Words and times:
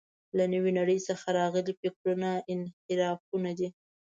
له 0.37 0.45
نوې 0.53 0.71
نړۍ 0.79 0.99
څخه 1.07 1.27
راغلي 1.39 1.73
فکرونه 1.81 2.29
انحرافونه 2.53 3.51
دي. 3.59 3.69